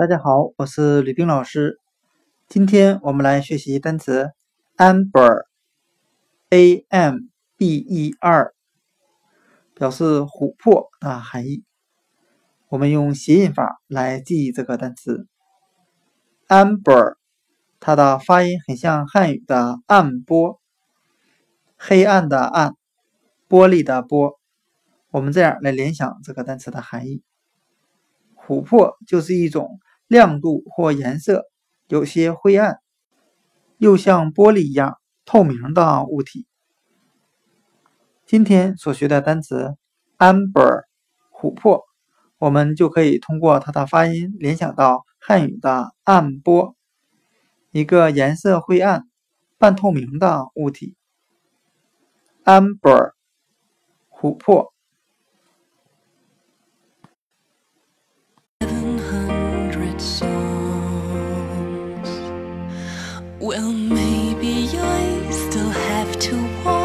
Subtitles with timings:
[0.00, 1.78] 大家好，我是吕冰老师。
[2.48, 4.30] 今天我们来学习单词
[4.78, 7.16] amber，a m
[7.58, 8.54] b e r，
[9.74, 11.64] 表示琥珀的含义。
[12.70, 15.26] 我们用谐音法来记忆这个单词
[16.48, 17.16] amber，
[17.78, 20.62] 它的发音很像汉语的暗波，
[21.76, 22.72] 黑暗的暗，
[23.50, 24.38] 玻璃的玻。
[25.10, 27.22] 我们这样来联想这个单词的含义：
[28.34, 29.78] 琥珀就是一种
[30.10, 31.44] 亮度或颜色
[31.86, 32.80] 有些灰暗，
[33.78, 36.48] 又像玻璃一样透明的物体。
[38.26, 39.76] 今天所学的单词
[40.18, 40.82] amber
[41.32, 41.84] 琥珀，
[42.38, 46.74] 我们就可以通过它的发音联想到汉语的暗波，
[47.70, 49.04] 一个颜色灰暗、
[49.58, 50.96] 半透明的物体。
[52.42, 53.12] amber
[54.10, 54.74] 琥珀。
[63.40, 66.79] Well, maybe I still have to walk